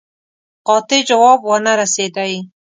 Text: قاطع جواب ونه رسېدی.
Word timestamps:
قاطع 0.67 0.99
جواب 1.09 1.39
ونه 1.49 1.73
رسېدی. 1.79 2.33